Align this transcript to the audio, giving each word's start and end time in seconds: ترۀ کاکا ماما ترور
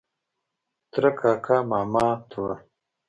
ترۀ 0.91 1.09
کاکا 1.19 1.57
ماما 1.69 2.05
ترور 2.29 2.57